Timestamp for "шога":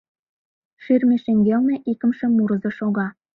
2.77-3.07